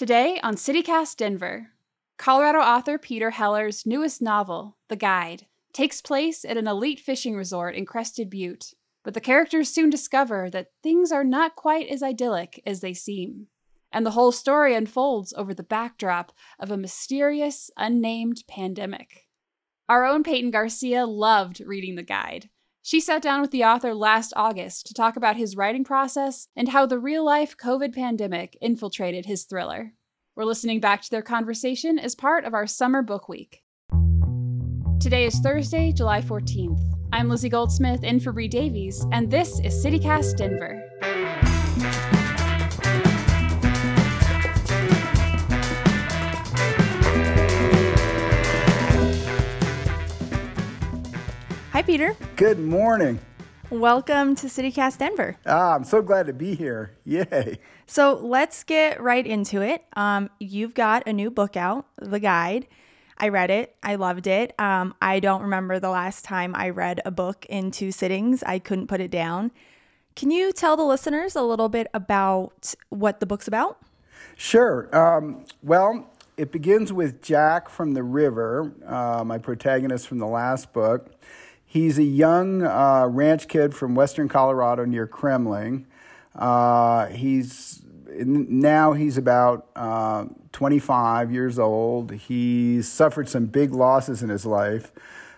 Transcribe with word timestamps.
Today 0.00 0.40
on 0.42 0.54
CityCast 0.54 1.18
Denver, 1.18 1.72
Colorado 2.16 2.60
author 2.60 2.96
Peter 2.96 3.32
Heller's 3.32 3.84
newest 3.84 4.22
novel, 4.22 4.78
The 4.88 4.96
Guide, 4.96 5.44
takes 5.74 6.00
place 6.00 6.42
at 6.42 6.56
an 6.56 6.66
elite 6.66 6.98
fishing 6.98 7.36
resort 7.36 7.74
in 7.74 7.84
Crested 7.84 8.30
Butte, 8.30 8.72
but 9.04 9.12
the 9.12 9.20
characters 9.20 9.68
soon 9.68 9.90
discover 9.90 10.48
that 10.48 10.68
things 10.82 11.12
are 11.12 11.22
not 11.22 11.54
quite 11.54 11.86
as 11.88 12.02
idyllic 12.02 12.62
as 12.64 12.80
they 12.80 12.94
seem. 12.94 13.48
And 13.92 14.06
the 14.06 14.12
whole 14.12 14.32
story 14.32 14.74
unfolds 14.74 15.34
over 15.36 15.52
the 15.52 15.62
backdrop 15.62 16.32
of 16.58 16.70
a 16.70 16.78
mysterious, 16.78 17.70
unnamed 17.76 18.44
pandemic. 18.48 19.26
Our 19.86 20.06
own 20.06 20.22
Peyton 20.22 20.50
Garcia 20.50 21.04
loved 21.04 21.60
reading 21.60 21.96
the 21.96 22.02
guide. 22.02 22.48
She 22.82 23.00
sat 23.00 23.20
down 23.20 23.42
with 23.42 23.50
the 23.50 23.64
author 23.64 23.94
last 23.94 24.32
August 24.36 24.86
to 24.86 24.94
talk 24.94 25.16
about 25.16 25.36
his 25.36 25.54
writing 25.54 25.84
process 25.84 26.48
and 26.56 26.70
how 26.70 26.86
the 26.86 26.98
real 26.98 27.24
life 27.24 27.56
COVID 27.56 27.94
pandemic 27.94 28.56
infiltrated 28.60 29.26
his 29.26 29.44
thriller. 29.44 29.92
We're 30.34 30.44
listening 30.44 30.80
back 30.80 31.02
to 31.02 31.10
their 31.10 31.22
conversation 31.22 31.98
as 31.98 32.14
part 32.14 32.44
of 32.44 32.54
our 32.54 32.66
summer 32.66 33.02
book 33.02 33.28
week. 33.28 33.62
Today 34.98 35.26
is 35.26 35.38
Thursday, 35.40 35.92
July 35.92 36.22
14th. 36.22 36.80
I'm 37.12 37.28
Lizzie 37.28 37.48
Goldsmith 37.50 38.02
in 38.02 38.18
for 38.18 38.32
Bree 38.32 38.48
Davies, 38.48 39.04
and 39.12 39.30
this 39.30 39.60
is 39.60 39.84
CityCast 39.84 40.36
Denver. 40.36 40.80
Hi, 51.80 51.86
Peter. 51.86 52.14
Good 52.36 52.58
morning. 52.58 53.18
Welcome 53.70 54.34
to 54.36 54.48
CityCast 54.48 54.98
Denver. 54.98 55.38
Ah, 55.46 55.74
I'm 55.74 55.84
so 55.84 56.02
glad 56.02 56.26
to 56.26 56.34
be 56.34 56.54
here. 56.54 56.94
Yay. 57.06 57.58
So 57.86 58.20
let's 58.22 58.64
get 58.64 59.00
right 59.00 59.26
into 59.26 59.62
it. 59.62 59.86
Um, 59.96 60.28
you've 60.38 60.74
got 60.74 61.08
a 61.08 61.14
new 61.14 61.30
book 61.30 61.56
out, 61.56 61.86
The 61.96 62.20
Guide. 62.20 62.66
I 63.16 63.28
read 63.28 63.48
it. 63.48 63.76
I 63.82 63.94
loved 63.94 64.26
it. 64.26 64.52
Um, 64.60 64.94
I 65.00 65.20
don't 65.20 65.40
remember 65.40 65.78
the 65.78 65.88
last 65.88 66.22
time 66.22 66.54
I 66.54 66.68
read 66.68 67.00
a 67.06 67.10
book 67.10 67.46
in 67.48 67.70
two 67.70 67.92
sittings. 67.92 68.42
I 68.42 68.58
couldn't 68.58 68.88
put 68.88 69.00
it 69.00 69.10
down. 69.10 69.50
Can 70.14 70.30
you 70.30 70.52
tell 70.52 70.76
the 70.76 70.84
listeners 70.84 71.34
a 71.34 71.42
little 71.42 71.70
bit 71.70 71.86
about 71.94 72.74
what 72.90 73.20
the 73.20 73.26
book's 73.26 73.48
about? 73.48 73.78
Sure. 74.36 74.94
Um, 74.94 75.46
well, 75.62 76.10
it 76.36 76.52
begins 76.52 76.92
with 76.92 77.22
Jack 77.22 77.70
from 77.70 77.94
the 77.94 78.02
river, 78.02 78.70
uh, 78.86 79.24
my 79.24 79.38
protagonist 79.38 80.08
from 80.08 80.18
the 80.18 80.26
last 80.26 80.74
book. 80.74 81.12
He's 81.70 82.00
a 82.00 82.02
young 82.02 82.64
uh, 82.64 83.06
ranch 83.06 83.46
kid 83.46 83.76
from 83.76 83.94
western 83.94 84.28
Colorado 84.28 84.84
near 84.84 85.06
Kremmling. 85.06 85.84
Uh, 86.34 87.06
he's 87.06 87.80
now 88.08 88.92
he's 88.92 89.16
about 89.16 89.68
uh, 89.76 90.24
25 90.50 91.30
years 91.30 91.60
old. 91.60 92.10
He 92.10 92.82
suffered 92.82 93.28
some 93.28 93.46
big 93.46 93.72
losses 93.72 94.20
in 94.20 94.30
his 94.30 94.44
life 94.44 94.90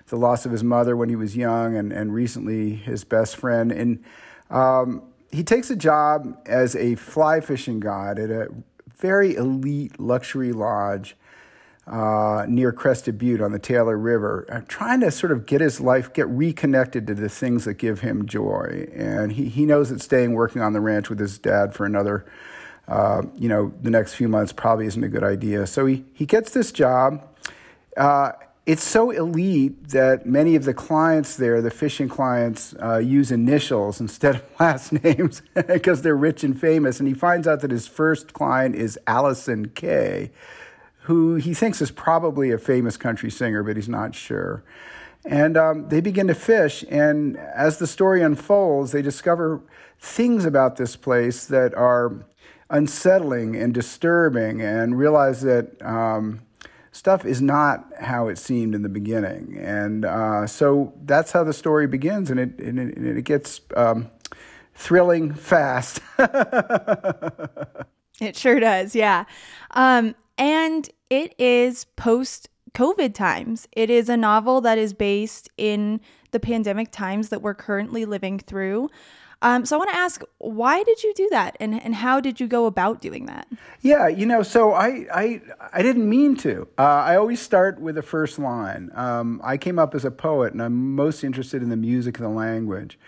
the 0.07 0.17
loss 0.17 0.47
of 0.47 0.53
his 0.53 0.65
mother 0.65 0.97
when 0.97 1.11
he 1.11 1.17
was 1.17 1.37
young, 1.37 1.77
and, 1.77 1.93
and 1.93 2.15
recently 2.15 2.77
his 2.77 3.05
best 3.05 3.37
friend. 3.37 3.71
And 3.71 4.03
um, 4.49 5.03
he 5.31 5.45
takes 5.45 5.71
a 5.71 5.77
job 5.77 6.39
as 6.47 6.75
a 6.77 6.95
fly 6.95 7.41
fishing 7.41 7.79
guide 7.79 8.19
at 8.19 8.31
a 8.31 8.49
very 8.97 9.37
elite 9.37 10.01
luxury 10.01 10.53
lodge 10.53 11.15
uh, 11.87 12.47
near 12.49 12.73
Crested 12.73 13.19
Butte 13.19 13.41
on 13.41 13.53
the 13.53 13.59
Taylor 13.59 13.99
River, 13.99 14.47
uh, 14.49 14.61
trying 14.69 15.01
to 15.01 15.11
sort 15.11 15.33
of 15.33 15.47
get 15.47 15.61
his 15.61 15.81
life, 15.81 16.13
get 16.13 16.29
reconnected 16.29 17.07
to 17.09 17.15
the 17.15 17.29
things 17.29 17.65
that 17.65 17.75
give 17.75 18.01
him 18.01 18.27
joy. 18.27 18.89
And 18.95 19.33
he, 19.33 19.49
he 19.49 19.67
knows 19.67 19.91
that 19.91 20.01
staying 20.01 20.35
working 20.35 20.63
on 20.63 20.75
the 20.75 20.81
ranch 20.81 21.11
with 21.11 21.19
his 21.19 21.39
dad 21.39 21.75
for 21.75 21.85
another, 21.85 22.25
uh, 22.87 23.23
you 23.37 23.49
know, 23.49 23.73
the 23.83 23.91
next 23.91 24.15
few 24.15 24.29
months 24.29 24.53
probably 24.53 24.87
isn't 24.87 25.03
a 25.03 25.09
good 25.09 25.25
idea. 25.25 25.67
So 25.67 25.87
he, 25.87 26.05
he 26.13 26.25
gets 26.25 26.53
this 26.53 26.71
job. 26.71 27.27
Uh, 27.97 28.33
it's 28.65 28.85
so 28.85 29.11
elite 29.11 29.89
that 29.89 30.25
many 30.25 30.55
of 30.55 30.65
the 30.65 30.73
clients 30.73 31.35
there, 31.35 31.61
the 31.61 31.71
fishing 31.73 32.09
clients, 32.09 32.77
uh, 32.81 32.99
use 32.99 33.33
initials 33.33 34.01
instead 34.01 34.37
of 34.37 34.45
last 34.61 34.93
names 34.93 35.43
because 35.67 36.03
they're 36.03 36.17
rich 36.17 36.45
and 36.45 36.61
famous. 36.61 37.01
And 37.01 37.09
he 37.09 37.15
finds 37.15 37.49
out 37.49 37.59
that 37.63 37.73
his 37.73 37.89
first 37.89 38.33
client 38.33 38.77
is 38.77 38.97
Allison 39.09 39.71
Kay 39.71 40.31
who 41.03 41.35
he 41.35 41.53
thinks 41.53 41.83
is 41.83 41.91
probably 41.91 42.51
a 42.53 42.59
famous 42.59 42.97
country 42.97 43.31
singer, 43.31 43.63
but 43.63 43.77
he's 43.77 43.89
not 43.89 44.15
sure. 44.15 44.63
And 45.25 45.57
um, 45.57 45.89
they 45.89 46.01
begin 46.01 46.27
to 46.29 46.35
fish, 46.35 46.85
and 46.89 47.37
as 47.37 47.79
the 47.79 47.87
story 47.87 48.23
unfolds, 48.23 48.93
they 48.93 49.03
discover 49.03 49.63
things 49.99 50.45
about 50.45 50.77
this 50.77 50.97
place 50.97 51.47
that 51.47 51.75
are 51.75 52.25
unsettling 52.71 53.55
and 53.55 53.73
disturbing, 53.73 54.61
and 54.61 54.99
realize 54.99 55.43
that 55.43 55.81
um, 55.83 56.41
stuff 56.93 57.25
is 57.25 57.41
not 57.41 57.85
how 58.01 58.29
it 58.29 58.39
seemed 58.39 58.75
in 58.75 58.83
the 58.83 58.89
beginning. 58.89 59.57
And 59.59 60.05
uh, 60.05 60.47
so 60.47 60.93
that's 61.05 61.33
how 61.33 61.45
the 61.45 61.53
story 61.53 61.87
begins, 61.87 62.31
and 62.31 62.41
it, 62.41 62.59
and 62.59 62.79
it, 62.79 62.97
and 62.97 63.19
it 63.19 63.25
gets 63.25 63.61
um, 63.77 64.11
thrilling 64.75 65.35
fast. 65.35 66.01
it 68.21 68.37
sure 68.37 68.59
does, 68.59 68.97
yeah. 68.97 69.25
Um, 69.73 70.17
and 70.43 70.91
it 71.09 71.39
is 71.39 71.85
post 71.95 72.49
COVID 72.75 73.15
times. 73.15 73.69
It 73.71 73.91
is 73.91 74.09
a 74.09 74.17
novel 74.17 74.61
that 74.63 74.77
is 74.77 74.93
based 74.93 75.49
in 75.57 76.01
the 76.33 76.41
pandemic 76.41 76.91
times 76.91 77.29
that 77.29 77.43
we're 77.43 77.55
currently 77.55 78.05
living 78.05 78.41
through. 78.41 78.91
Um, 79.41 79.65
so 79.65 79.77
I 79.77 79.79
want 79.79 79.91
to 79.91 79.97
ask, 79.97 80.23
why 80.39 80.83
did 80.83 81.03
you 81.05 81.13
do 81.15 81.29
that, 81.31 81.57
and 81.61 81.81
and 81.83 81.95
how 81.95 82.21
did 82.21 82.41
you 82.41 82.49
go 82.49 82.67
about 82.67 83.01
doing 83.01 83.27
that? 83.27 83.47
Yeah, 83.83 84.09
you 84.09 84.27
know, 84.27 84.43
so 84.43 84.73
I 84.73 85.07
I 85.13 85.43
I 85.73 85.83
didn't 85.83 86.09
mean 86.09 86.37
to. 86.39 86.67
Uh, 86.77 86.83
I 86.83 87.17
always 87.17 87.41
start 87.41 87.81
with 87.81 87.95
the 87.95 88.03
first 88.03 88.39
line. 88.39 88.91
Um, 88.95 89.41
I 89.45 89.57
came 89.57 89.79
up 89.79 89.95
as 89.95 90.05
a 90.05 90.11
poet, 90.11 90.53
and 90.53 90.63
I'm 90.63 90.95
most 90.95 91.23
interested 91.23 91.63
in 91.63 91.71
the 91.71 91.77
music 91.77 92.19
and 92.19 92.27
the 92.27 92.31
language, 92.31 92.99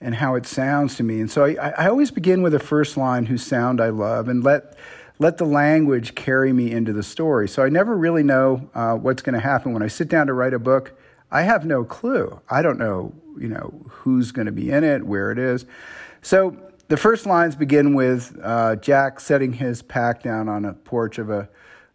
and 0.00 0.16
how 0.16 0.34
it 0.34 0.46
sounds 0.46 0.96
to 0.96 1.02
me. 1.02 1.20
And 1.20 1.30
so 1.30 1.44
I 1.44 1.54
I 1.54 1.88
always 1.88 2.10
begin 2.12 2.42
with 2.42 2.52
the 2.52 2.60
first 2.60 2.96
line, 2.96 3.26
whose 3.26 3.44
sound 3.44 3.80
I 3.80 3.90
love, 3.90 4.28
and 4.28 4.44
let 4.44 4.76
let 5.18 5.38
the 5.38 5.44
language 5.44 6.14
carry 6.14 6.52
me 6.52 6.70
into 6.70 6.92
the 6.92 7.02
story. 7.02 7.48
So 7.48 7.62
I 7.62 7.68
never 7.68 7.96
really 7.96 8.22
know 8.22 8.68
uh, 8.74 8.94
what's 8.94 9.22
going 9.22 9.34
to 9.34 9.40
happen 9.40 9.72
when 9.72 9.82
I 9.82 9.88
sit 9.88 10.08
down 10.08 10.28
to 10.28 10.32
write 10.32 10.54
a 10.54 10.58
book. 10.58 10.98
I 11.30 11.42
have 11.42 11.66
no 11.66 11.84
clue. 11.84 12.40
I 12.48 12.62
don't 12.62 12.78
know, 12.78 13.12
you 13.38 13.48
know, 13.48 13.84
who's 13.88 14.32
going 14.32 14.46
to 14.46 14.52
be 14.52 14.70
in 14.70 14.84
it, 14.84 15.04
where 15.04 15.30
it 15.30 15.38
is. 15.38 15.66
So 16.22 16.56
the 16.88 16.96
first 16.96 17.26
lines 17.26 17.54
begin 17.54 17.94
with 17.94 18.38
uh, 18.42 18.76
Jack 18.76 19.20
setting 19.20 19.54
his 19.54 19.82
pack 19.82 20.22
down 20.22 20.48
on 20.48 20.64
a 20.64 20.72
porch 20.72 21.18
of 21.18 21.30
a 21.30 21.48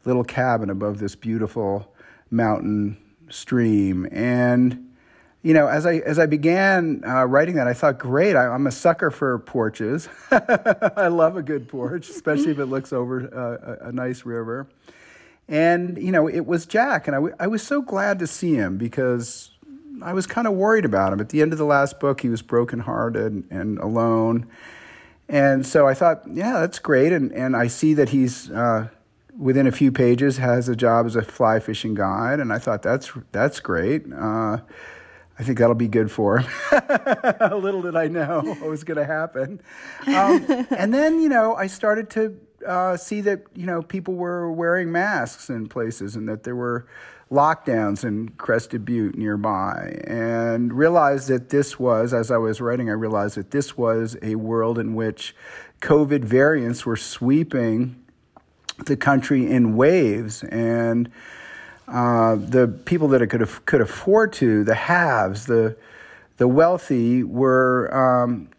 little 0.05 0.23
cabin 0.23 0.69
above 0.69 0.99
this 0.99 1.15
beautiful 1.15 1.93
mountain 2.29 2.97
stream, 3.29 4.07
and 4.11 4.92
you 5.43 5.53
know, 5.53 5.67
as 5.67 5.85
I 5.85 5.95
as 5.97 6.19
I 6.19 6.25
began 6.25 7.03
uh, 7.05 7.25
writing 7.25 7.55
that, 7.55 7.67
I 7.67 7.73
thought, 7.73 7.99
great, 7.99 8.37
I, 8.37 8.55
am 8.55 8.65
a 8.65 8.71
sucker 8.71 9.11
for 9.11 9.37
porches. 9.39 10.07
I 10.31 11.09
love 11.09 11.35
a 11.35 11.43
good 11.43 11.67
porch, 11.67 12.09
especially 12.09 12.51
if 12.51 12.59
it 12.59 12.67
looks 12.67 12.93
over 12.93 13.29
uh, 13.33 13.85
a, 13.85 13.89
a, 13.89 13.91
nice 13.91 14.25
river. 14.25 14.67
And 15.49 16.01
you 16.01 16.13
know, 16.13 16.29
it 16.29 16.45
was 16.45 16.65
Jack, 16.65 17.07
and 17.07 17.15
I, 17.15 17.17
w- 17.17 17.35
I 17.41 17.47
was 17.47 17.61
so 17.61 17.81
glad 17.81 18.19
to 18.19 18.27
see 18.27 18.55
him 18.55 18.77
because 18.77 19.51
I 20.01 20.13
was 20.13 20.25
kind 20.25 20.47
of 20.47 20.53
worried 20.53 20.85
about 20.85 21.11
him. 21.11 21.19
At 21.19 21.27
the 21.27 21.41
end 21.41 21.51
of 21.51 21.59
the 21.59 21.65
last 21.65 21.99
book, 21.99 22.21
he 22.21 22.29
was 22.29 22.41
brokenhearted 22.41 23.43
and 23.51 23.79
alone, 23.79 24.47
and 25.27 25.65
so 25.65 25.85
I 25.85 25.93
thought, 25.93 26.23
yeah, 26.31 26.61
that's 26.61 26.79
great. 26.79 27.11
And 27.11 27.33
and 27.33 27.55
I 27.55 27.67
see 27.67 27.93
that 27.93 28.09
he's. 28.09 28.49
Uh, 28.49 28.87
within 29.35 29.65
a 29.65 29.71
few 29.71 29.91
pages, 29.91 30.37
has 30.37 30.69
a 30.69 30.75
job 30.75 31.07
as 31.07 31.15
a 31.15 31.23
fly 31.23 31.59
fishing 31.59 31.95
guide, 31.95 32.39
and 32.39 32.53
I 32.53 32.59
thought 32.59 32.83
that's 32.83 33.11
that's 33.31 33.59
great. 33.59 34.05
I 35.37 35.43
think 35.43 35.57
that'll 35.57 35.75
be 35.75 35.87
good 35.87 36.11
for 36.11 36.39
him. 36.39 36.51
Little 37.61 37.81
did 37.81 37.95
I 37.95 38.07
know 38.07 38.41
what 38.41 38.69
was 38.69 38.83
going 38.83 38.97
to 38.97 39.05
happen. 39.05 39.61
Um, 40.05 40.67
and 40.77 40.93
then, 40.93 41.19
you 41.21 41.29
know, 41.29 41.55
I 41.55 41.67
started 41.67 42.09
to 42.11 42.39
uh, 42.65 42.97
see 42.97 43.21
that, 43.21 43.43
you 43.55 43.65
know, 43.65 43.81
people 43.81 44.13
were 44.13 44.51
wearing 44.51 44.91
masks 44.91 45.49
in 45.49 45.67
places 45.67 46.15
and 46.15 46.29
that 46.29 46.43
there 46.43 46.55
were 46.55 46.85
lockdowns 47.31 48.03
in 48.03 48.29
Crested 48.29 48.85
Butte 48.85 49.17
nearby. 49.17 49.99
And 50.05 50.71
realized 50.71 51.29
that 51.29 51.49
this 51.49 51.79
was, 51.79 52.13
as 52.13 52.29
I 52.29 52.37
was 52.37 52.61
writing, 52.61 52.89
I 52.89 52.93
realized 52.93 53.35
that 53.35 53.51
this 53.51 53.75
was 53.75 54.15
a 54.21 54.35
world 54.35 54.77
in 54.77 54.93
which 54.93 55.35
COVID 55.81 56.23
variants 56.23 56.85
were 56.85 56.95
sweeping 56.95 58.01
the 58.85 58.95
country 58.95 59.49
in 59.49 59.75
waves. 59.75 60.43
And 60.43 61.09
uh, 61.87 62.35
the 62.35 62.67
people 62.85 63.07
that 63.09 63.25
could 63.27 63.47
could 63.65 63.81
afford 63.81 64.33
to, 64.33 64.63
the 64.63 64.75
haves, 64.75 65.45
the 65.45 65.75
the 66.37 66.47
wealthy, 66.47 67.23
were 67.23 67.93
um, 67.93 68.49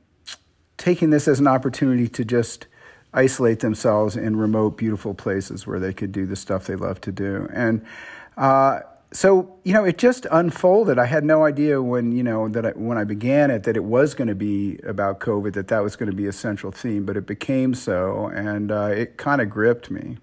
taking 0.76 1.11
this 1.11 1.26
as 1.26 1.41
an 1.41 1.47
opportunity 1.47 2.09
to 2.09 2.25
just 2.25 2.67
isolate 3.12 3.61
themselves 3.61 4.17
in 4.17 4.37
remote, 4.37 4.76
beautiful 4.76 5.15
places 5.15 5.67
where 5.67 5.79
they 5.79 5.93
could 5.93 6.12
do 6.12 6.26
the 6.26 6.37
stuff 6.37 6.67
they 6.67 6.76
love 6.76 7.00
to 7.00 7.12
do. 7.12 7.49
And 7.53 7.85
uh, 8.37 8.81
so, 9.12 9.56
you 9.62 9.73
know, 9.73 9.85
it 9.85 9.97
just 9.97 10.26
unfolded. 10.32 10.99
I 10.99 11.06
had 11.06 11.25
no 11.25 11.44
idea 11.44 11.81
when, 11.81 12.11
you 12.11 12.25
know, 12.25 12.49
that 12.49 12.67
I, 12.67 12.71
when 12.71 12.99
I 12.99 13.05
began 13.05 13.50
it 13.53 13.62
that 13.62 13.76
it 13.76 13.85
was 13.85 14.12
going 14.12 14.26
to 14.26 14.35
be 14.35 14.79
about 14.85 15.21
COVID, 15.21 15.53
that 15.53 15.69
that 15.69 15.85
was 15.85 15.94
going 15.94 16.11
to 16.11 16.17
be 16.17 16.26
a 16.26 16.32
central 16.32 16.73
theme, 16.73 17.06
but 17.06 17.17
it 17.17 17.25
became 17.25 17.75
so, 17.75 18.26
and 18.26 18.73
uh, 18.73 18.87
it 18.87 19.17
kind 19.17 19.41
of 19.41 19.49
gripped 19.49 19.91
me. 19.91 20.19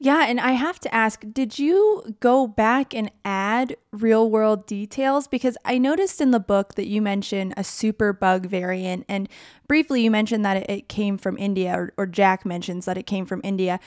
Yeah, 0.00 0.26
and 0.28 0.38
I 0.38 0.52
have 0.52 0.78
to 0.80 0.94
ask, 0.94 1.24
did 1.32 1.58
you 1.58 2.14
go 2.20 2.46
back 2.46 2.94
and 2.94 3.10
add 3.24 3.76
real 3.92 4.30
world 4.30 4.64
details? 4.64 5.26
Because 5.26 5.56
I 5.64 5.78
noticed 5.78 6.20
in 6.20 6.30
the 6.30 6.38
book 6.38 6.74
that 6.74 6.86
you 6.86 7.02
mentioned 7.02 7.54
a 7.56 7.64
super 7.64 8.12
bug 8.12 8.46
variant, 8.46 9.06
and 9.08 9.28
briefly 9.66 10.02
you 10.02 10.10
mentioned 10.10 10.44
that 10.44 10.70
it 10.70 10.88
came 10.88 11.18
from 11.18 11.36
India, 11.36 11.72
or, 11.76 11.92
or 11.96 12.06
Jack 12.06 12.46
mentions 12.46 12.84
that 12.84 12.96
it 12.96 13.06
came 13.06 13.26
from 13.26 13.40
India 13.42 13.80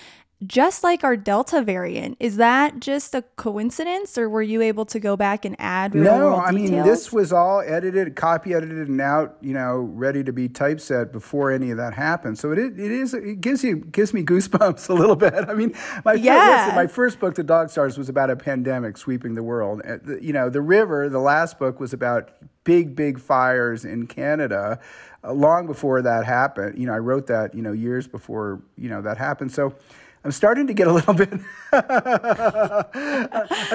just 0.45 0.83
like 0.83 1.03
our 1.03 1.15
Delta 1.17 1.61
variant. 1.61 2.17
Is 2.19 2.37
that 2.37 2.79
just 2.79 3.13
a 3.15 3.23
coincidence, 3.35 4.17
or 4.17 4.29
were 4.29 4.41
you 4.41 4.61
able 4.61 4.85
to 4.85 4.99
go 4.99 5.15
back 5.17 5.45
and 5.45 5.55
add 5.59 5.93
no, 5.93 6.35
I 6.35 6.51
details? 6.51 6.71
mean 6.71 6.83
this 6.83 7.11
was 7.13 7.31
all 7.33 7.61
edited, 7.61 8.15
copy 8.15 8.53
edited, 8.53 8.87
and 8.87 8.99
out, 9.01 9.37
you 9.41 9.53
know, 9.53 9.77
ready 9.79 10.23
to 10.23 10.33
be 10.33 10.49
typeset 10.49 11.11
before 11.11 11.51
any 11.51 11.71
of 11.71 11.77
that 11.77 11.93
happened. 11.93 12.39
So 12.39 12.51
it 12.51 12.59
it 12.59 12.79
is 12.79 13.13
it 13.13 13.41
gives 13.41 13.63
you 13.63 13.77
gives 13.77 14.13
me 14.13 14.23
goosebumps 14.23 14.89
a 14.89 14.93
little 14.93 15.15
bit. 15.15 15.33
I 15.47 15.53
mean, 15.53 15.75
my 16.05 16.13
Yeah. 16.13 16.39
first, 16.39 16.57
listen, 16.65 16.75
my 16.75 16.87
first 16.87 17.19
book, 17.19 17.35
The 17.35 17.43
Dog 17.43 17.69
Stars, 17.69 17.97
was 17.97 18.09
about 18.09 18.29
a 18.29 18.35
pandemic 18.35 18.97
sweeping 18.97 19.35
the 19.35 19.43
world. 19.43 19.81
Uh, 19.87 19.97
You 20.19 20.33
know, 20.33 20.49
The 20.49 20.61
River, 20.61 21.09
the 21.09 21.19
last 21.19 21.59
book, 21.59 21.79
was 21.79 21.93
about 21.93 22.31
big, 22.63 22.95
big 22.95 23.19
fires 23.19 23.85
in 23.85 24.07
Canada. 24.07 24.79
Uh, 25.23 25.33
long 25.33 25.67
before 25.67 26.01
that 26.01 26.25
happened, 26.25 26.77
you 26.79 26.87
know, 26.87 26.93
I 26.93 26.99
wrote 26.99 27.27
that, 27.27 27.53
you 27.53 27.61
know, 27.61 27.71
years 27.73 28.07
before, 28.07 28.61
you 28.75 28.89
know, 28.89 29.01
that 29.03 29.17
happened. 29.17 29.51
So. 29.51 29.75
I'm 30.23 30.31
starting 30.31 30.67
to 30.67 30.73
get 30.73 30.87
a 30.87 30.93
little 30.93 31.13
bit. 31.15 31.33
I'm 31.73 31.81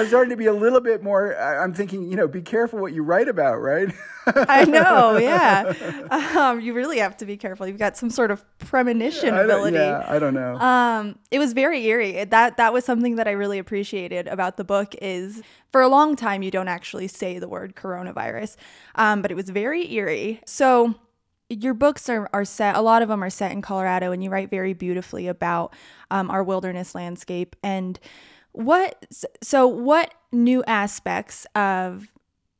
starting 0.07 0.29
to 0.29 0.37
be 0.37 0.45
a 0.45 0.53
little 0.53 0.79
bit 0.79 1.03
more. 1.03 1.35
I'm 1.35 1.73
thinking, 1.73 2.09
you 2.09 2.15
know, 2.15 2.27
be 2.27 2.41
careful 2.41 2.79
what 2.79 2.93
you 2.93 3.03
write 3.03 3.27
about, 3.27 3.55
right? 3.55 3.93
I 4.27 4.65
know, 4.65 5.17
yeah. 5.17 5.73
Um, 6.37 6.61
you 6.61 6.73
really 6.73 6.99
have 6.99 7.17
to 7.17 7.25
be 7.25 7.37
careful. 7.37 7.67
You've 7.67 7.77
got 7.77 7.97
some 7.97 8.09
sort 8.09 8.31
of 8.31 8.43
premonition 8.59 9.33
I 9.33 9.41
ability. 9.41 9.77
yeah, 9.77 10.05
I 10.07 10.19
don't 10.19 10.33
know. 10.33 10.55
Um, 10.55 11.19
it 11.31 11.39
was 11.39 11.53
very 11.53 11.85
eerie. 11.85 12.23
That 12.23 12.57
that 12.57 12.73
was 12.73 12.85
something 12.85 13.15
that 13.15 13.27
I 13.27 13.31
really 13.31 13.59
appreciated 13.59 14.27
about 14.27 14.57
the 14.57 14.63
book. 14.63 14.95
Is 15.01 15.41
for 15.71 15.81
a 15.81 15.87
long 15.87 16.15
time 16.15 16.43
you 16.43 16.51
don't 16.51 16.67
actually 16.67 17.07
say 17.07 17.39
the 17.39 17.47
word 17.47 17.75
coronavirus, 17.75 18.55
um, 18.95 19.21
but 19.21 19.31
it 19.31 19.35
was 19.35 19.49
very 19.49 19.91
eerie. 19.93 20.41
So 20.45 20.95
your 21.49 21.73
books 21.73 22.09
are, 22.09 22.29
are 22.33 22.45
set 22.45 22.75
a 22.75 22.81
lot 22.81 23.01
of 23.01 23.07
them 23.07 23.23
are 23.23 23.29
set 23.29 23.51
in 23.51 23.61
colorado 23.61 24.11
and 24.11 24.23
you 24.23 24.29
write 24.29 24.49
very 24.49 24.73
beautifully 24.73 25.27
about 25.27 25.73
um, 26.11 26.29
our 26.29 26.43
wilderness 26.43 26.93
landscape 26.93 27.55
and 27.63 27.99
what 28.51 29.05
so 29.41 29.67
what 29.67 30.13
new 30.31 30.63
aspects 30.65 31.45
of 31.55 32.07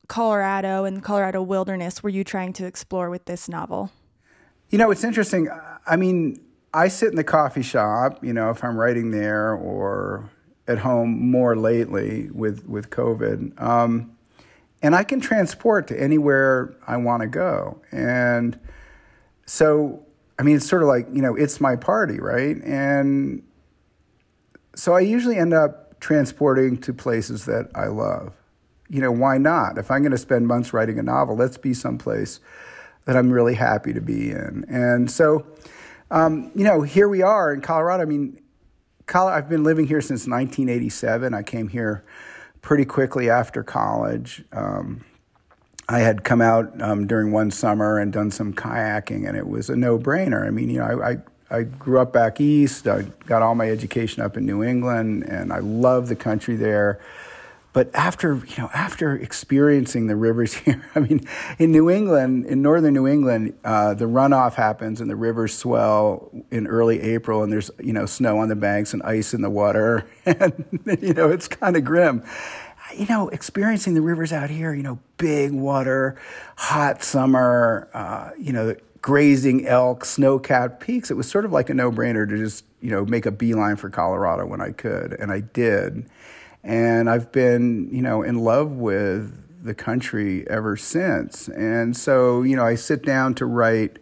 colorado 0.07 0.85
and 0.85 0.97
the 0.97 1.01
colorado 1.01 1.41
wilderness 1.41 2.01
were 2.01 2.09
you 2.09 2.23
trying 2.23 2.53
to 2.53 2.65
explore 2.65 3.09
with 3.09 3.25
this 3.25 3.49
novel 3.49 3.91
You 4.69 4.77
know, 4.77 4.91
it's 4.91 5.03
interesting. 5.03 5.49
I 5.85 5.95
mean, 5.95 6.41
I 6.73 6.89
sit 6.89 7.09
in 7.09 7.15
the 7.15 7.23
coffee 7.23 7.61
shop, 7.61 8.23
you 8.23 8.33
know, 8.33 8.49
if 8.49 8.63
I'm 8.63 8.77
writing 8.77 9.11
there 9.11 9.53
or 9.53 10.29
at 10.67 10.79
home 10.79 11.31
more 11.31 11.55
lately 11.55 12.29
with, 12.33 12.67
with 12.67 12.89
COVID. 12.89 13.61
Um, 13.61 14.17
and 14.81 14.93
I 14.93 15.03
can 15.03 15.21
transport 15.21 15.87
to 15.87 15.99
anywhere 15.99 16.75
I 16.85 16.97
want 16.97 17.21
to 17.21 17.27
go. 17.27 17.81
And 17.91 18.59
so, 19.47 20.05
I 20.37 20.43
mean, 20.43 20.57
it's 20.57 20.67
sort 20.67 20.83
of 20.83 20.89
like, 20.89 21.07
you 21.11 21.21
know, 21.21 21.35
it's 21.35 21.59
my 21.59 21.75
party, 21.75 22.19
right? 22.19 22.57
And 22.63 23.41
so 24.75 24.93
I 24.93 24.99
usually 24.99 25.37
end 25.37 25.53
up 25.53 25.99
transporting 25.99 26.77
to 26.81 26.93
places 26.93 27.45
that 27.45 27.71
I 27.73 27.87
love. 27.87 28.33
You 28.89 29.01
know, 29.01 29.11
why 29.11 29.37
not? 29.37 29.77
If 29.77 29.89
I'm 29.89 30.01
going 30.01 30.11
to 30.11 30.17
spend 30.17 30.47
months 30.47 30.73
writing 30.73 30.99
a 30.99 31.03
novel, 31.03 31.35
let's 31.35 31.57
be 31.57 31.73
someplace 31.73 32.39
that 33.05 33.17
I'm 33.17 33.31
really 33.31 33.55
happy 33.55 33.93
to 33.93 34.01
be 34.01 34.31
in. 34.31 34.65
And 34.69 35.09
so, 35.09 35.45
um, 36.11 36.51
you 36.53 36.63
know, 36.63 36.81
here 36.81 37.07
we 37.07 37.21
are 37.21 37.53
in 37.53 37.61
Colorado. 37.61 38.03
I 38.03 38.05
mean, 38.05 38.39
I've 39.13 39.49
been 39.49 39.63
living 39.63 39.87
here 39.87 40.01
since 40.01 40.27
1987. 40.27 41.33
I 41.33 41.41
came 41.41 41.69
here 41.69 42.03
pretty 42.61 42.83
quickly 42.83 43.29
after 43.29 43.63
college. 43.63 44.43
Um, 44.51 45.05
I 45.89 45.99
had 45.99 46.23
come 46.23 46.41
out 46.41 46.81
um, 46.81 47.07
during 47.07 47.31
one 47.31 47.49
summer 47.49 47.97
and 47.97 48.11
done 48.11 48.29
some 48.31 48.53
kayaking, 48.53 49.27
and 49.27 49.37
it 49.37 49.47
was 49.47 49.69
a 49.69 49.75
no-brainer. 49.75 50.45
I 50.45 50.49
mean, 50.49 50.69
you 50.69 50.79
know, 50.79 51.01
I, 51.01 51.11
I 51.11 51.17
I 51.49 51.63
grew 51.63 51.99
up 51.99 52.11
back 52.11 52.41
east. 52.41 52.87
I 52.87 53.03
got 53.25 53.41
all 53.41 53.55
my 53.55 53.69
education 53.69 54.21
up 54.21 54.35
in 54.35 54.45
New 54.45 54.63
England, 54.63 55.23
and 55.23 55.53
I 55.53 55.59
love 55.59 56.09
the 56.09 56.15
country 56.15 56.55
there. 56.55 56.99
But 57.71 57.89
after 57.93 58.35
you 58.35 58.57
know, 58.57 58.69
after 58.73 59.15
experiencing 59.15 60.07
the 60.07 60.15
rivers 60.15 60.53
here, 60.65 60.83
I 60.95 60.99
mean, 60.99 61.25
in 61.57 61.71
New 61.71 61.89
England, 61.89 62.47
in 62.47 62.61
northern 62.61 62.93
New 62.93 63.07
England, 63.07 63.53
uh, 63.63 63.93
the 63.93 64.05
runoff 64.05 64.55
happens 64.55 64.99
and 64.99 65.09
the 65.09 65.15
rivers 65.15 65.53
swell 65.53 66.31
in 66.51 66.67
early 66.67 67.01
April, 67.01 67.43
and 67.43 67.51
there's 67.51 67.71
you 67.79 67.93
know 67.93 68.05
snow 68.05 68.39
on 68.39 68.49
the 68.49 68.55
banks 68.55 68.93
and 68.93 69.01
ice 69.03 69.33
in 69.33 69.41
the 69.41 69.49
water, 69.49 70.05
and 70.25 70.65
you 70.99 71.13
know 71.13 71.29
it's 71.29 71.47
kind 71.47 71.77
of 71.77 71.85
grim 71.85 72.23
you 72.95 73.05
know, 73.07 73.29
experiencing 73.29 73.93
the 73.93 74.01
rivers 74.01 74.31
out 74.31 74.49
here, 74.49 74.73
you 74.73 74.83
know, 74.83 74.99
big 75.17 75.51
water, 75.51 76.19
hot 76.57 77.03
summer, 77.03 77.89
uh, 77.93 78.31
you 78.37 78.53
know, 78.53 78.75
grazing 79.01 79.67
elk, 79.67 80.05
snow 80.05 80.39
capped 80.39 80.79
peaks, 80.81 81.11
it 81.11 81.15
was 81.15 81.29
sort 81.29 81.45
of 81.45 81.51
like 81.51 81.69
a 81.69 81.73
no 81.73 81.91
brainer 81.91 82.27
to 82.27 82.37
just, 82.37 82.65
you 82.81 82.89
know, 82.89 83.05
make 83.05 83.25
a 83.25 83.31
beeline 83.31 83.75
for 83.75 83.89
Colorado 83.89 84.45
when 84.45 84.61
I 84.61 84.71
could. 84.71 85.13
And 85.13 85.31
I 85.31 85.41
did. 85.41 86.09
And 86.63 87.09
I've 87.09 87.31
been, 87.31 87.89
you 87.91 88.01
know, 88.01 88.21
in 88.23 88.39
love 88.39 88.71
with 88.71 89.63
the 89.63 89.73
country 89.73 90.47
ever 90.49 90.75
since. 90.77 91.47
And 91.49 91.95
so, 91.95 92.41
you 92.43 92.55
know, 92.55 92.65
I 92.65 92.75
sit 92.75 93.03
down 93.03 93.35
to 93.35 93.45
write 93.45 93.99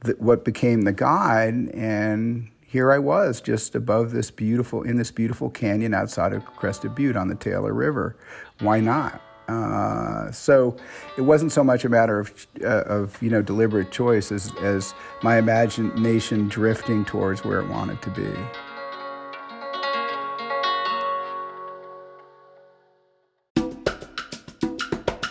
the, 0.00 0.12
what 0.18 0.44
became 0.44 0.82
the 0.82 0.92
guide 0.92 1.54
and 1.74 2.49
here 2.70 2.92
I 2.92 2.98
was 2.98 3.40
just 3.40 3.74
above 3.74 4.12
this 4.12 4.30
beautiful, 4.30 4.84
in 4.84 4.96
this 4.96 5.10
beautiful 5.10 5.50
canyon 5.50 5.92
outside 5.92 6.32
of 6.32 6.44
Crested 6.44 6.94
Butte 6.94 7.16
on 7.16 7.26
the 7.26 7.34
Taylor 7.34 7.74
River. 7.74 8.14
Why 8.60 8.78
not? 8.78 9.20
Uh, 9.48 10.30
so 10.30 10.76
it 11.18 11.22
wasn't 11.22 11.50
so 11.50 11.64
much 11.64 11.84
a 11.84 11.88
matter 11.88 12.20
of, 12.20 12.46
uh, 12.62 12.84
of 12.86 13.20
you 13.20 13.28
know, 13.28 13.42
deliberate 13.42 13.90
choice 13.90 14.30
as, 14.30 14.52
as 14.62 14.94
my 15.24 15.36
imagination 15.36 16.46
drifting 16.46 17.04
towards 17.04 17.44
where 17.44 17.58
it 17.58 17.68
wanted 17.68 18.00
to 18.02 18.10
be. 18.10 18.30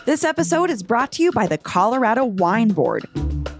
This 0.05 0.25
episode 0.25 0.69
is 0.69 0.83
brought 0.83 1.13
to 1.13 1.23
you 1.23 1.31
by 1.31 1.47
the 1.47 1.57
Colorado 1.57 2.25
Wine 2.25 2.69
Board. 2.69 3.07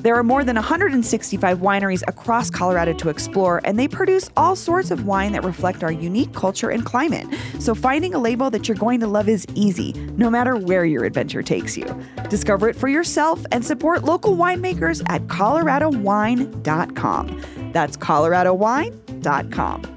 There 0.00 0.16
are 0.16 0.22
more 0.22 0.44
than 0.44 0.56
165 0.56 1.58
wineries 1.58 2.02
across 2.08 2.48
Colorado 2.48 2.94
to 2.94 3.10
explore, 3.10 3.60
and 3.64 3.78
they 3.78 3.86
produce 3.86 4.30
all 4.36 4.56
sorts 4.56 4.90
of 4.90 5.06
wine 5.06 5.32
that 5.32 5.44
reflect 5.44 5.84
our 5.84 5.92
unique 5.92 6.32
culture 6.32 6.70
and 6.70 6.86
climate. 6.86 7.26
So 7.58 7.74
finding 7.74 8.14
a 8.14 8.18
label 8.18 8.48
that 8.50 8.66
you're 8.66 8.78
going 8.78 9.00
to 9.00 9.06
love 9.06 9.28
is 9.28 9.46
easy, 9.54 9.92
no 10.16 10.30
matter 10.30 10.56
where 10.56 10.86
your 10.86 11.04
adventure 11.04 11.42
takes 11.42 11.76
you. 11.76 11.84
Discover 12.30 12.70
it 12.70 12.76
for 12.76 12.88
yourself 12.88 13.44
and 13.52 13.62
support 13.64 14.04
local 14.04 14.36
winemakers 14.36 15.02
at 15.08 15.26
coloradowine.com. 15.26 17.72
That's 17.72 17.96
coloradowine.com. 17.96 19.96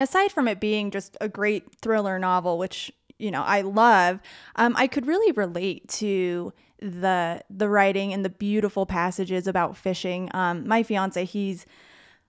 aside 0.00 0.30
from 0.30 0.46
it 0.46 0.60
being 0.60 0.90
just 0.90 1.16
a 1.20 1.28
great 1.28 1.64
thriller 1.80 2.18
novel, 2.18 2.58
which 2.58 2.92
you 3.18 3.30
know 3.30 3.42
I 3.42 3.62
love, 3.62 4.20
um, 4.56 4.74
I 4.76 4.86
could 4.86 5.06
really 5.06 5.32
relate 5.32 5.88
to 5.88 6.52
the 6.80 7.42
the 7.48 7.68
writing 7.68 8.12
and 8.12 8.24
the 8.24 8.30
beautiful 8.30 8.86
passages 8.86 9.46
about 9.46 9.76
fishing. 9.76 10.30
Um, 10.34 10.66
my 10.66 10.82
fiance, 10.82 11.24
he's 11.24 11.66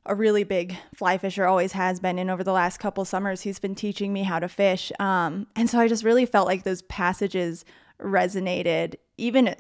a 0.06 0.16
really 0.16 0.44
big 0.44 0.76
fly 0.94 1.18
fisher, 1.18 1.46
always 1.46 1.72
has 1.72 2.00
been, 2.00 2.20
and 2.20 2.30
over 2.30 2.44
the 2.44 2.52
last 2.52 2.80
couple 2.80 3.06
summers, 3.06 3.42
he's 3.42 3.60
been 3.60 3.76
teaching 3.76 4.14
me 4.14 4.24
how 4.24 4.40
to 4.40 4.48
fish. 4.48 4.92
Um, 5.00 5.48
and 5.56 5.70
so 5.70 5.80
I 5.80 5.88
just 5.88 6.04
really 6.04 6.26
felt 6.26 6.48
like 6.48 6.64
those 6.64 6.84
passages 6.84 7.66
resonated 8.00 8.96
even 9.18 9.56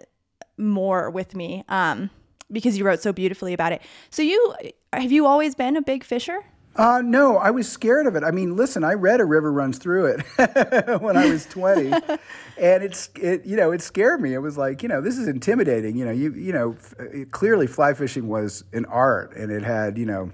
more 0.57 1.09
with 1.09 1.35
me 1.35 1.63
um, 1.67 2.09
because 2.51 2.77
you 2.77 2.85
wrote 2.85 3.01
so 3.01 3.11
beautifully 3.11 3.53
about 3.53 3.71
it. 3.71 3.81
So 4.09 4.21
you 4.21 4.55
have 4.93 5.11
you 5.11 5.25
always 5.25 5.55
been 5.55 5.75
a 5.75 5.81
big 5.81 6.03
fisher? 6.03 6.43
Uh, 6.75 7.01
no, 7.03 7.37
I 7.37 7.51
was 7.51 7.71
scared 7.71 8.05
of 8.05 8.15
it. 8.15 8.23
I 8.23 8.31
mean, 8.31 8.57
listen, 8.57 8.83
I 8.83 8.93
read 8.93 9.21
A 9.21 9.25
River 9.25 9.51
Runs 9.51 9.77
Through 9.77 10.07
It 10.07 11.01
when 11.01 11.15
I 11.15 11.29
was 11.29 11.45
20, 11.45 11.91
and 12.57 12.83
it's 12.83 13.09
it 13.15 13.45
you 13.45 13.55
know 13.55 13.71
it 13.71 13.81
scared 13.81 14.21
me. 14.21 14.33
It 14.33 14.39
was 14.39 14.57
like 14.57 14.83
you 14.83 14.89
know 14.89 14.99
this 14.99 15.17
is 15.17 15.27
intimidating. 15.27 15.95
You 15.95 16.05
know 16.05 16.11
you 16.11 16.33
you 16.33 16.51
know 16.51 16.75
f- 16.77 17.31
clearly 17.31 17.67
fly 17.67 17.93
fishing 17.93 18.27
was 18.27 18.65
an 18.73 18.85
art, 18.85 19.35
and 19.37 19.51
it 19.51 19.63
had 19.63 19.97
you 19.97 20.05
know 20.05 20.33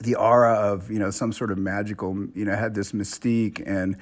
the 0.00 0.16
aura 0.16 0.54
of 0.54 0.90
you 0.90 0.98
know 0.98 1.10
some 1.10 1.32
sort 1.32 1.50
of 1.50 1.58
magical 1.58 2.26
you 2.34 2.44
know 2.44 2.56
had 2.56 2.74
this 2.74 2.92
mystique 2.92 3.62
and 3.64 3.96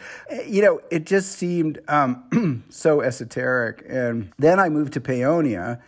you 0.46 0.62
know 0.62 0.80
it 0.90 1.04
just 1.04 1.32
seemed 1.32 1.78
um, 1.88 2.64
so 2.70 3.02
esoteric 3.02 3.84
and 3.88 4.32
then 4.38 4.58
i 4.58 4.68
moved 4.68 4.94
to 4.94 5.00
paonia 5.00 5.80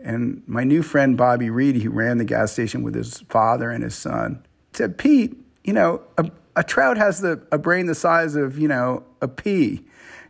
and 0.00 0.42
my 0.46 0.64
new 0.64 0.82
friend 0.82 1.16
bobby 1.16 1.48
reed 1.48 1.80
who 1.80 1.90
ran 1.90 2.18
the 2.18 2.24
gas 2.24 2.52
station 2.52 2.82
with 2.82 2.94
his 2.94 3.20
father 3.28 3.70
and 3.70 3.84
his 3.84 3.94
son 3.94 4.44
said 4.72 4.98
pete 4.98 5.36
you 5.64 5.72
know 5.72 6.02
a, 6.18 6.30
a 6.56 6.64
trout 6.64 6.96
has 6.96 7.20
the, 7.20 7.40
a 7.50 7.58
brain 7.58 7.86
the 7.86 7.94
size 7.94 8.34
of 8.36 8.58
you 8.58 8.68
know 8.68 9.02
a 9.20 9.28
pea 9.28 9.84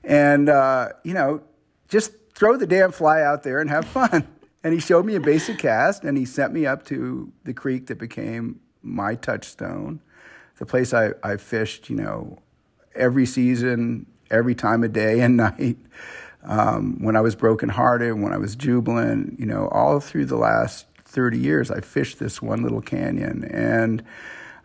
and 0.04 0.48
uh, 0.48 0.88
you 1.04 1.14
know 1.14 1.42
just 1.88 2.12
throw 2.34 2.56
the 2.56 2.66
damn 2.66 2.92
fly 2.92 3.22
out 3.22 3.42
there 3.42 3.60
and 3.60 3.70
have 3.70 3.84
fun 3.84 4.26
and 4.64 4.72
he 4.72 4.80
showed 4.80 5.04
me 5.04 5.14
a 5.14 5.20
basic 5.20 5.58
cast 5.58 6.04
and 6.04 6.16
he 6.16 6.24
sent 6.24 6.52
me 6.52 6.66
up 6.66 6.84
to 6.84 7.32
the 7.44 7.52
creek 7.52 7.86
that 7.86 7.98
became 7.98 8.60
my 8.82 9.14
touchstone, 9.14 10.00
the 10.58 10.66
place 10.66 10.92
I, 10.92 11.12
I 11.22 11.36
fished, 11.36 11.88
you 11.88 11.96
know, 11.96 12.38
every 12.94 13.26
season, 13.26 14.06
every 14.30 14.54
time 14.54 14.84
of 14.84 14.92
day 14.92 15.20
and 15.20 15.36
night. 15.36 15.76
Um, 16.44 17.00
when 17.00 17.14
I 17.14 17.20
was 17.20 17.36
brokenhearted, 17.36 18.20
when 18.20 18.32
I 18.32 18.36
was 18.36 18.56
jubilant, 18.56 19.38
you 19.38 19.46
know, 19.46 19.68
all 19.68 20.00
through 20.00 20.26
the 20.26 20.36
last 20.36 20.86
30 21.12 21.38
years, 21.38 21.70
I 21.70 21.80
fished 21.80 22.18
this 22.18 22.40
one 22.40 22.62
little 22.62 22.80
canyon. 22.80 23.44
And 23.44 24.02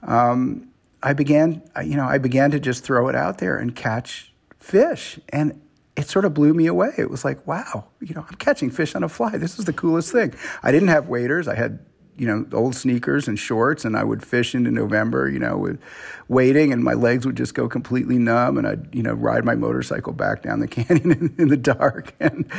um, 0.03 0.69
I 1.03 1.13
began, 1.13 1.61
you 1.83 1.95
know, 1.95 2.05
I 2.05 2.17
began 2.17 2.51
to 2.51 2.59
just 2.59 2.83
throw 2.83 3.07
it 3.09 3.15
out 3.15 3.37
there 3.37 3.57
and 3.57 3.75
catch 3.75 4.33
fish. 4.59 5.19
And 5.29 5.61
it 5.95 6.07
sort 6.07 6.25
of 6.25 6.33
blew 6.33 6.53
me 6.53 6.67
away. 6.67 6.91
It 6.97 7.09
was 7.09 7.25
like, 7.25 7.45
wow, 7.47 7.85
you 7.99 8.13
know, 8.13 8.25
I'm 8.27 8.35
catching 8.37 8.69
fish 8.69 8.95
on 8.95 9.03
a 9.03 9.09
fly. 9.09 9.37
This 9.37 9.57
is 9.59 9.65
the 9.65 9.73
coolest 9.73 10.11
thing. 10.11 10.33
I 10.61 10.71
didn't 10.71 10.89
have 10.89 11.07
waders. 11.07 11.47
I 11.47 11.55
had 11.55 11.79
you 12.17 12.27
know, 12.27 12.45
old 12.53 12.75
sneakers 12.75 13.27
and 13.27 13.37
shorts, 13.37 13.85
and 13.85 13.95
I 13.95 14.03
would 14.03 14.25
fish 14.25 14.55
into 14.55 14.71
November, 14.71 15.29
you 15.29 15.39
know, 15.39 15.57
with 15.57 15.79
waiting, 16.27 16.73
and 16.73 16.83
my 16.83 16.93
legs 16.93 17.25
would 17.25 17.37
just 17.37 17.53
go 17.53 17.69
completely 17.69 18.17
numb, 18.17 18.57
and 18.57 18.67
I'd, 18.67 18.93
you 18.93 19.03
know, 19.03 19.13
ride 19.13 19.45
my 19.45 19.55
motorcycle 19.55 20.13
back 20.13 20.43
down 20.43 20.59
the 20.59 20.67
canyon 20.67 21.11
in, 21.11 21.35
in 21.37 21.47
the 21.47 21.57
dark, 21.57 22.15
and 22.19 22.51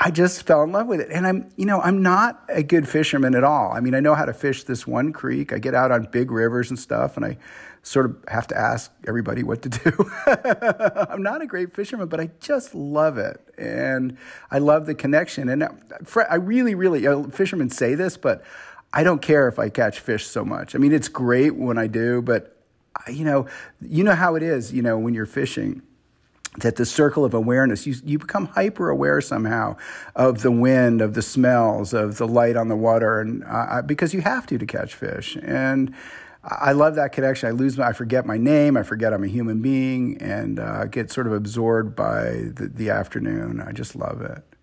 I 0.00 0.10
just 0.10 0.46
fell 0.46 0.62
in 0.62 0.72
love 0.72 0.86
with 0.86 1.00
it. 1.00 1.10
And 1.10 1.26
I'm, 1.26 1.50
you 1.56 1.66
know, 1.66 1.80
I'm 1.80 2.02
not 2.02 2.42
a 2.48 2.62
good 2.62 2.88
fisherman 2.88 3.34
at 3.34 3.44
all. 3.44 3.72
I 3.72 3.80
mean, 3.80 3.94
I 3.94 4.00
know 4.00 4.14
how 4.14 4.24
to 4.24 4.34
fish 4.34 4.64
this 4.64 4.86
one 4.86 5.12
creek. 5.12 5.52
I 5.52 5.58
get 5.58 5.74
out 5.74 5.92
on 5.92 6.08
big 6.10 6.30
rivers 6.30 6.70
and 6.70 6.78
stuff, 6.78 7.16
and 7.16 7.24
I 7.24 7.38
sort 7.84 8.06
of 8.06 8.16
have 8.28 8.46
to 8.46 8.56
ask 8.56 8.90
everybody 9.06 9.42
what 9.42 9.62
to 9.62 9.68
do. 9.68 10.10
I'm 11.10 11.22
not 11.22 11.42
a 11.42 11.46
great 11.46 11.74
fisherman, 11.74 12.08
but 12.08 12.18
I 12.18 12.30
just 12.40 12.74
love 12.74 13.18
it. 13.18 13.40
And 13.58 14.16
I 14.50 14.58
love 14.58 14.86
the 14.86 14.94
connection. 14.94 15.50
And 15.50 15.62
uh, 15.62 15.68
I 16.28 16.36
really, 16.36 16.74
really, 16.74 17.30
fishermen 17.30 17.70
say 17.70 17.94
this, 17.94 18.16
but 18.16 18.42
I 18.94 19.02
don't 19.02 19.20
care 19.20 19.48
if 19.48 19.58
I 19.58 19.68
catch 19.70 19.98
fish 19.98 20.24
so 20.24 20.44
much. 20.44 20.76
I 20.76 20.78
mean, 20.78 20.92
it's 20.92 21.08
great 21.08 21.56
when 21.56 21.78
I 21.78 21.88
do, 21.88 22.22
but 22.22 22.56
you 23.08 23.24
know, 23.24 23.48
you 23.82 24.04
know 24.04 24.14
how 24.14 24.36
it 24.36 24.42
is, 24.42 24.72
you 24.72 24.82
know, 24.82 24.96
when 24.96 25.14
you're 25.14 25.26
fishing 25.26 25.82
that 26.58 26.76
the 26.76 26.86
circle 26.86 27.24
of 27.24 27.34
awareness, 27.34 27.88
you, 27.88 27.96
you 28.04 28.20
become 28.20 28.46
hyper 28.46 28.88
aware 28.88 29.20
somehow 29.20 29.76
of 30.14 30.42
the 30.42 30.52
wind, 30.52 31.00
of 31.00 31.14
the 31.14 31.22
smells, 31.22 31.92
of 31.92 32.18
the 32.18 32.28
light 32.28 32.56
on 32.56 32.68
the 32.68 32.76
water, 32.76 33.20
and 33.20 33.42
uh, 33.48 33.82
because 33.82 34.14
you 34.14 34.20
have 34.20 34.46
to 34.46 34.58
to 34.58 34.64
catch 34.64 34.94
fish. 34.94 35.36
And 35.42 35.92
I 36.44 36.70
love 36.70 36.94
that 36.94 37.10
connection. 37.10 37.48
I 37.48 37.52
lose 37.52 37.76
my, 37.76 37.88
I 37.88 37.92
forget 37.92 38.24
my 38.24 38.36
name, 38.36 38.76
I 38.76 38.84
forget 38.84 39.12
I'm 39.12 39.24
a 39.24 39.28
human 39.28 39.60
being, 39.60 40.18
and 40.18 40.60
uh, 40.60 40.84
get 40.84 41.10
sort 41.10 41.26
of 41.26 41.32
absorbed 41.32 41.96
by 41.96 42.50
the, 42.54 42.70
the 42.72 42.90
afternoon. 42.90 43.60
I 43.60 43.72
just 43.72 43.96
love 43.96 44.22
it. 44.22 44.53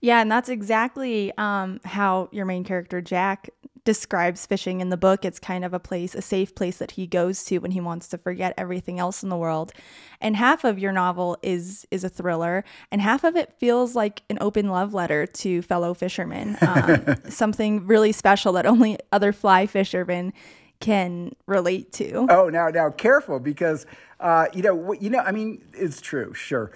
Yeah, 0.00 0.20
and 0.20 0.30
that's 0.32 0.48
exactly 0.48 1.32
um, 1.36 1.80
how 1.84 2.28
your 2.32 2.46
main 2.46 2.64
character 2.64 3.00
Jack 3.00 3.50
describes 3.84 4.46
fishing 4.46 4.80
in 4.80 4.90
the 4.90 4.96
book. 4.96 5.24
It's 5.24 5.38
kind 5.38 5.64
of 5.64 5.74
a 5.74 5.78
place, 5.78 6.14
a 6.14 6.22
safe 6.22 6.54
place 6.54 6.78
that 6.78 6.92
he 6.92 7.06
goes 7.06 7.44
to 7.44 7.58
when 7.58 7.70
he 7.70 7.80
wants 7.80 8.08
to 8.08 8.18
forget 8.18 8.54
everything 8.56 8.98
else 8.98 9.22
in 9.22 9.28
the 9.28 9.36
world. 9.36 9.72
And 10.20 10.36
half 10.36 10.64
of 10.64 10.78
your 10.78 10.92
novel 10.92 11.38
is 11.42 11.86
is 11.90 12.04
a 12.04 12.08
thriller, 12.08 12.64
and 12.90 13.00
half 13.00 13.24
of 13.24 13.36
it 13.36 13.52
feels 13.58 13.94
like 13.94 14.22
an 14.30 14.38
open 14.40 14.68
love 14.68 14.94
letter 14.94 15.26
to 15.26 15.62
fellow 15.62 15.94
fishermen. 15.94 16.56
Um, 16.70 17.16
something 17.28 17.86
really 17.86 18.12
special 18.12 18.52
that 18.52 18.64
only 18.64 18.96
other 19.10 19.32
fly 19.32 19.66
fishermen 19.66 20.32
can 20.78 21.34
relate 21.46 21.90
to. 21.94 22.26
Oh, 22.30 22.48
now 22.48 22.68
now 22.68 22.90
careful 22.90 23.40
because 23.40 23.86
uh, 24.20 24.46
you 24.54 24.62
know 24.62 24.92
you 24.92 25.10
know 25.10 25.18
I 25.18 25.32
mean 25.32 25.62
it's 25.72 26.00
true, 26.00 26.32
sure. 26.32 26.70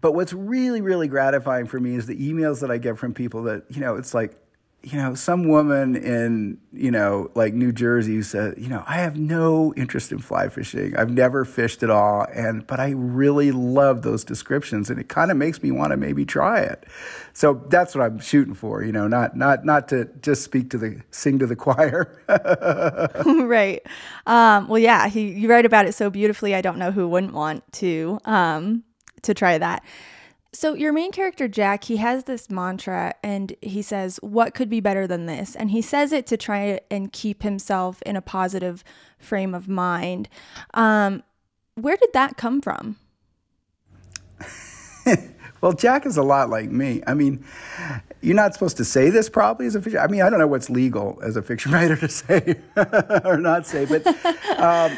But 0.00 0.12
what's 0.12 0.32
really, 0.32 0.80
really 0.80 1.08
gratifying 1.08 1.66
for 1.66 1.80
me 1.80 1.96
is 1.96 2.06
the 2.06 2.16
emails 2.16 2.60
that 2.60 2.70
I 2.70 2.78
get 2.78 2.98
from 2.98 3.14
people 3.14 3.42
that, 3.44 3.64
you 3.68 3.80
know, 3.80 3.96
it's 3.96 4.14
like, 4.14 4.36
you 4.82 4.96
know, 4.96 5.12
some 5.14 5.48
woman 5.48 5.96
in, 5.96 6.56
you 6.72 6.92
know, 6.92 7.32
like 7.34 7.52
New 7.52 7.72
Jersey 7.72 8.14
who 8.14 8.22
said, 8.22 8.54
you 8.58 8.68
know, 8.68 8.84
I 8.86 8.98
have 8.98 9.16
no 9.16 9.74
interest 9.76 10.12
in 10.12 10.20
fly 10.20 10.48
fishing. 10.48 10.96
I've 10.96 11.10
never 11.10 11.44
fished 11.44 11.82
at 11.82 11.90
all. 11.90 12.26
And, 12.32 12.64
but 12.64 12.78
I 12.78 12.90
really 12.90 13.50
love 13.50 14.02
those 14.02 14.22
descriptions 14.22 14.88
and 14.88 15.00
it 15.00 15.08
kind 15.08 15.32
of 15.32 15.36
makes 15.36 15.64
me 15.64 15.72
want 15.72 15.90
to 15.90 15.96
maybe 15.96 16.24
try 16.24 16.60
it. 16.60 16.86
So 17.32 17.64
that's 17.68 17.96
what 17.96 18.04
I'm 18.04 18.20
shooting 18.20 18.54
for, 18.54 18.84
you 18.84 18.92
know, 18.92 19.08
not, 19.08 19.36
not, 19.36 19.64
not 19.64 19.88
to 19.88 20.04
just 20.22 20.44
speak 20.44 20.70
to 20.70 20.78
the, 20.78 21.02
sing 21.10 21.40
to 21.40 21.46
the 21.46 21.56
choir. 21.56 22.22
right. 23.46 23.84
Um, 24.26 24.68
well, 24.68 24.78
yeah, 24.78 25.08
he, 25.08 25.32
you 25.32 25.50
write 25.50 25.66
about 25.66 25.86
it 25.86 25.92
so 25.92 26.08
beautifully. 26.08 26.54
I 26.54 26.60
don't 26.60 26.78
know 26.78 26.92
who 26.92 27.08
wouldn't 27.08 27.34
want 27.34 27.64
to. 27.74 28.20
Um, 28.24 28.84
to 29.22 29.34
try 29.34 29.58
that. 29.58 29.84
So, 30.52 30.72
your 30.72 30.94
main 30.94 31.12
character, 31.12 31.46
Jack, 31.46 31.84
he 31.84 31.98
has 31.98 32.24
this 32.24 32.48
mantra 32.48 33.14
and 33.22 33.54
he 33.60 33.82
says, 33.82 34.18
What 34.22 34.54
could 34.54 34.70
be 34.70 34.80
better 34.80 35.06
than 35.06 35.26
this? 35.26 35.54
And 35.54 35.70
he 35.70 35.82
says 35.82 36.10
it 36.10 36.26
to 36.28 36.38
try 36.38 36.80
and 36.90 37.12
keep 37.12 37.42
himself 37.42 38.00
in 38.02 38.16
a 38.16 38.22
positive 38.22 38.82
frame 39.18 39.54
of 39.54 39.68
mind. 39.68 40.28
Um, 40.72 41.22
where 41.74 41.98
did 41.98 42.12
that 42.14 42.38
come 42.38 42.62
from? 42.62 42.96
well, 45.60 45.74
Jack 45.74 46.06
is 46.06 46.16
a 46.16 46.22
lot 46.22 46.48
like 46.48 46.70
me. 46.70 47.02
I 47.06 47.12
mean, 47.12 47.44
you're 48.22 48.34
not 48.34 48.54
supposed 48.54 48.78
to 48.78 48.86
say 48.86 49.10
this 49.10 49.28
probably 49.28 49.66
as 49.66 49.74
a 49.74 49.82
fiction. 49.82 50.00
I 50.00 50.06
mean, 50.06 50.22
I 50.22 50.30
don't 50.30 50.38
know 50.38 50.46
what's 50.46 50.70
legal 50.70 51.20
as 51.22 51.36
a 51.36 51.42
fiction 51.42 51.72
writer 51.72 51.96
to 51.96 52.08
say 52.08 52.56
or 53.24 53.36
not 53.36 53.66
say, 53.66 53.84
but. 53.84 54.06
Um, 54.58 54.96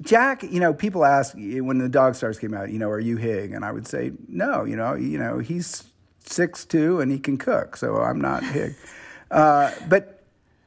Jack, 0.00 0.42
you 0.42 0.60
know, 0.60 0.74
people 0.74 1.04
ask 1.04 1.34
when 1.36 1.78
the 1.78 1.88
Dog 1.88 2.14
Stars 2.14 2.38
came 2.38 2.52
out, 2.52 2.70
you 2.70 2.78
know, 2.78 2.90
are 2.90 3.00
you 3.00 3.16
Hig? 3.16 3.52
And 3.52 3.64
I 3.64 3.72
would 3.72 3.86
say, 3.86 4.12
no, 4.28 4.64
you 4.64 4.76
know, 4.76 4.94
you 4.94 5.18
know, 5.18 5.38
he's 5.38 5.84
six 6.24 6.64
two 6.64 7.00
and 7.00 7.10
he 7.12 7.18
can 7.18 7.36
cook, 7.36 7.76
so 7.76 7.96
I'm 7.96 8.20
not 8.20 8.42
Hig. 8.42 8.74
Uh, 9.30 9.72
but 9.88 10.22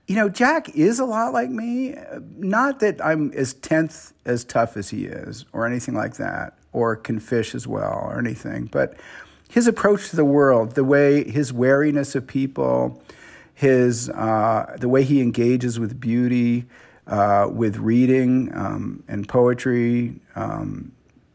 you 0.08 0.16
know, 0.16 0.28
Jack 0.28 0.70
is 0.76 1.00
a 1.00 1.06
lot 1.06 1.32
like 1.32 1.50
me. 1.50 1.96
Not 2.38 2.80
that 2.80 3.06
I'm 3.06 3.32
as 3.34 3.54
tenth 3.54 4.14
as 4.26 4.44
tough 4.44 4.76
as 4.76 4.90
he 4.90 5.06
is, 5.06 5.46
or 5.54 5.66
anything 5.66 5.94
like 5.94 6.16
that, 6.16 6.58
or 6.74 6.96
can 6.96 7.20
fish 7.20 7.54
as 7.54 7.68
well, 7.68 8.00
or 8.04 8.18
anything. 8.18 8.66
But 8.66 8.98
his 9.50 9.68
approach 9.68 10.10
to 10.10 10.16
the 10.16 10.26
world, 10.26 10.76
the 10.76 10.84
way 10.84 11.30
his 11.30 11.54
wariness 11.54 12.16
of 12.16 12.26
people, 12.26 13.02
his 13.54 14.10
uh, 14.10 14.76
the 14.80 14.90
way 14.90 15.04
he 15.04 15.22
engages 15.22 15.80
with 15.80 16.00
beauty 16.00 16.66
uh, 17.08 17.48
with 17.52 17.78
reading 17.78 18.52
um, 18.54 19.04
and 19.08 19.28
poetry, 19.28 20.20
um, 20.36 20.92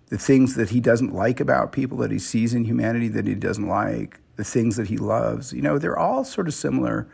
the 0.08 0.18
things 0.18 0.54
that 0.56 0.70
he 0.70 0.80
doesn't 0.80 1.14
like 1.14 1.40
about 1.40 1.72
people 1.72 1.96
that 1.98 2.10
he 2.10 2.18
sees 2.18 2.52
in 2.52 2.64
humanity 2.64 3.08
that 3.08 3.26
he 3.26 3.34
doesn't 3.34 3.66
like, 3.66 4.20
the 4.36 4.44
things 4.44 4.76
that 4.76 4.88
he 4.88 4.98
loves. 4.98 5.52
You 5.52 5.62
know, 5.62 5.78
they're 5.78 5.98
all 5.98 6.24
sort 6.24 6.48
of 6.48 6.54
similar 6.54 7.08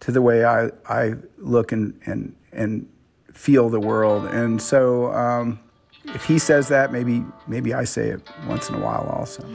to 0.00 0.10
the 0.10 0.20
way 0.20 0.44
I, 0.44 0.70
I 0.88 1.14
look 1.38 1.72
and, 1.72 1.98
and, 2.06 2.34
and 2.52 2.88
feel 3.32 3.68
the 3.68 3.80
world. 3.80 4.26
And 4.26 4.60
so 4.60 5.12
um, 5.12 5.60
if 6.06 6.24
he 6.24 6.38
says 6.38 6.68
that, 6.68 6.92
maybe, 6.92 7.24
maybe 7.46 7.72
I 7.72 7.84
say 7.84 8.08
it 8.08 8.28
once 8.48 8.68
in 8.68 8.74
a 8.76 8.80
while 8.80 9.06
also. 9.08 9.46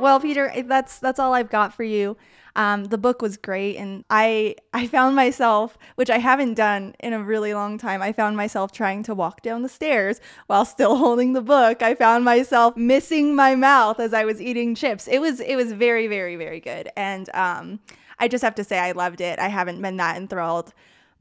Well, 0.00 0.20
Peter, 0.20 0.52
that's 0.64 0.98
that's 0.98 1.18
all 1.18 1.34
I've 1.34 1.50
got 1.50 1.74
for 1.74 1.82
you. 1.82 2.16
Um, 2.54 2.86
the 2.86 2.98
book 2.98 3.22
was 3.22 3.36
great, 3.36 3.76
and 3.76 4.04
I 4.10 4.56
I 4.72 4.86
found 4.86 5.16
myself, 5.16 5.78
which 5.96 6.10
I 6.10 6.18
haven't 6.18 6.54
done 6.54 6.94
in 7.00 7.12
a 7.12 7.22
really 7.22 7.54
long 7.54 7.78
time. 7.78 8.02
I 8.02 8.12
found 8.12 8.36
myself 8.36 8.72
trying 8.72 9.02
to 9.04 9.14
walk 9.14 9.42
down 9.42 9.62
the 9.62 9.68
stairs 9.68 10.20
while 10.46 10.64
still 10.64 10.96
holding 11.04 11.32
the 11.32 11.40
book. 11.40 11.82
I 11.82 11.94
found 11.94 12.24
myself 12.24 12.76
missing 12.76 13.34
my 13.34 13.54
mouth 13.54 14.00
as 14.00 14.12
I 14.12 14.24
was 14.24 14.40
eating 14.40 14.74
chips. 14.74 15.08
It 15.08 15.20
was 15.20 15.40
it 15.40 15.56
was 15.56 15.72
very 15.72 16.06
very 16.06 16.36
very 16.36 16.60
good, 16.60 16.90
and 16.96 17.28
um, 17.34 17.80
I 18.18 18.28
just 18.28 18.42
have 18.42 18.54
to 18.56 18.64
say 18.64 18.78
I 18.78 18.92
loved 18.92 19.20
it. 19.20 19.38
I 19.38 19.48
haven't 19.48 19.80
been 19.80 19.96
that 19.98 20.16
enthralled 20.16 20.72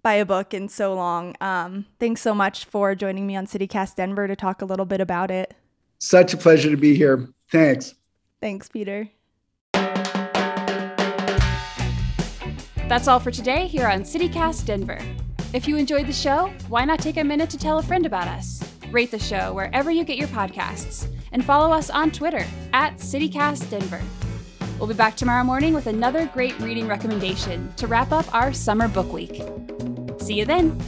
by 0.01 0.13
a 0.13 0.25
book 0.25 0.53
in 0.53 0.69
so 0.69 0.93
long. 0.93 1.35
Um, 1.41 1.85
thanks 1.99 2.21
so 2.21 2.33
much 2.33 2.65
for 2.65 2.95
joining 2.95 3.27
me 3.27 3.35
on 3.35 3.45
CityCast 3.45 3.95
Denver 3.95 4.27
to 4.27 4.35
talk 4.35 4.61
a 4.61 4.65
little 4.65 4.85
bit 4.85 5.01
about 5.01 5.31
it. 5.31 5.55
Such 5.99 6.33
a 6.33 6.37
pleasure 6.37 6.69
to 6.69 6.77
be 6.77 6.95
here. 6.95 7.27
Thanks. 7.51 7.95
Thanks, 8.39 8.69
Peter. 8.69 9.09
That's 12.87 13.07
all 13.07 13.19
for 13.19 13.31
today 13.31 13.67
here 13.67 13.87
on 13.87 14.01
CityCast 14.03 14.65
Denver. 14.65 14.99
If 15.53 15.67
you 15.67 15.75
enjoyed 15.75 16.07
the 16.07 16.13
show, 16.13 16.51
why 16.69 16.85
not 16.85 16.99
take 16.99 17.17
a 17.17 17.23
minute 17.23 17.49
to 17.49 17.57
tell 17.57 17.79
a 17.79 17.83
friend 17.83 18.05
about 18.05 18.27
us? 18.27 18.63
Rate 18.91 19.11
the 19.11 19.19
show 19.19 19.53
wherever 19.53 19.91
you 19.91 20.05
get 20.05 20.17
your 20.17 20.29
podcasts, 20.29 21.11
and 21.33 21.43
follow 21.43 21.73
us 21.73 21.89
on 21.89 22.11
Twitter 22.11 22.45
at 22.73 22.97
CityCast 22.97 23.69
Denver. 23.69 24.01
We'll 24.77 24.87
be 24.87 24.93
back 24.93 25.15
tomorrow 25.15 25.43
morning 25.43 25.73
with 25.73 25.87
another 25.87 26.27
great 26.27 26.57
reading 26.59 26.87
recommendation 26.87 27.73
to 27.75 27.87
wrap 27.87 28.11
up 28.11 28.33
our 28.33 28.53
summer 28.53 28.87
book 28.87 29.11
week. 29.11 29.41
See 30.19 30.35
you 30.35 30.45
then. 30.45 30.79